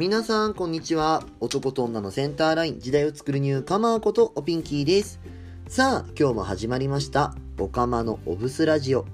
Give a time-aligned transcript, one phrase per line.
[0.00, 1.24] 皆さん、こんにちは。
[1.40, 5.20] 男と女のセンターライン、時代を作るニューカマーことおピンキーです。
[5.68, 7.34] さあ、今日も始まりました。
[7.58, 9.04] おかまのおブスラジオ。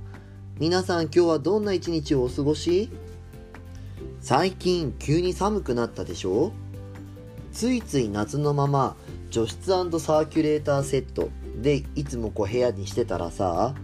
[0.60, 2.88] 皆さん、今日はどんな一日をお過ごし？
[4.20, 6.52] 最近、急に寒くなったでしょ？
[7.50, 8.94] ついつい夏のまま、
[9.30, 13.74] 除湿サーキュレーターセットでいつもこう部屋にしてたらさ、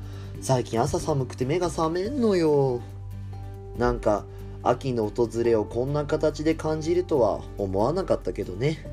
[0.41, 2.81] 最近朝寒くて目が覚めんのよ。
[3.77, 4.25] なんか、
[4.63, 8.87] 秋の訪れをこんな形で感じるとは思わなかったけどね。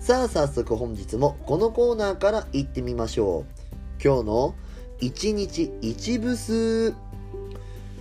[0.00, 4.02] さあ早速本日もこのコーナーから行ってみましょう。
[4.02, 4.54] 今日の
[5.00, 6.94] 1日1ブス。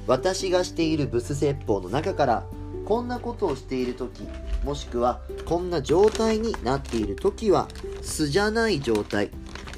[0.07, 2.43] 私がしているブス説法の中から
[2.85, 4.23] こんなことをしている時
[4.63, 7.67] もしくはこんな状態になっている時は
[8.01, 9.29] 素じゃない状態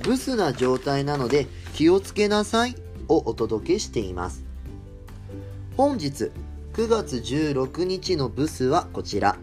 [0.04, 2.76] ブスな状態なので気をつけなさい
[3.08, 4.46] をお届けしています
[5.76, 6.32] 本日
[6.80, 9.36] 9月16日のブスはこちら。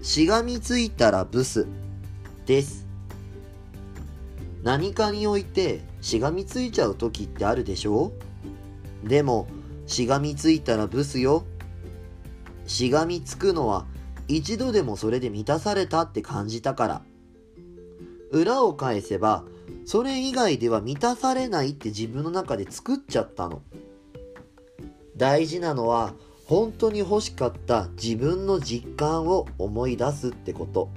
[0.00, 1.66] しがみついたらブス
[2.46, 2.86] です。
[4.62, 8.12] 何かにおいてしがみついちゃう時ってあるでしょ
[9.02, 9.48] でも、
[9.88, 11.46] しがみついたらブスよ。
[12.64, 13.86] しがみつくのは
[14.28, 17.02] 一度でもそれで満たされたって感じたから。
[18.30, 19.42] 裏を返せば、
[19.84, 23.62] それ以外では満たされないって自分の中で作っちゃったの。
[25.20, 26.14] 大事なのは
[26.46, 30.88] 本当に欲しかった自分の実感を思い出すってこと。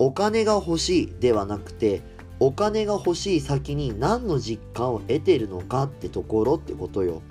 [0.00, 2.02] お金が欲しいではなくて
[2.40, 7.22] お金が欲しい先に何の実感を得てるのかってところってことよ。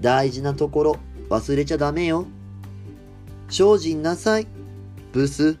[0.00, 0.96] 大事なところ
[1.28, 2.26] 忘れちゃダメよ。
[3.48, 4.46] 精進なさい。
[5.12, 5.56] ブス。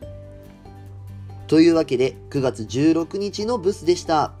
[1.48, 4.34] というわけで9月16日のブスでした。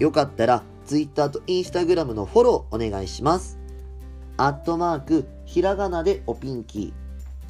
[0.00, 3.58] よかったら Twitter と Instagram のフォローお願いします。
[4.36, 6.92] アットマーク、ひらがなでおピンキー。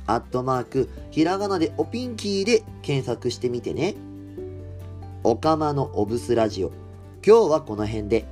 [0.07, 3.95] アットマーク、ひらがなでおピンキーで検索してみてね。
[5.23, 6.73] おかまのおブスラジオ。
[7.27, 8.27] 今日はこの辺で。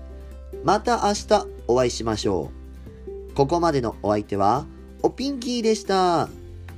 [0.64, 2.50] また明日お会いしましょ
[3.30, 3.34] う。
[3.34, 4.66] ここまでのお相手は、
[5.02, 6.28] おピンキーでした。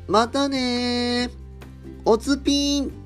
[0.06, 1.31] またね。
[2.05, 3.04] おつぴーん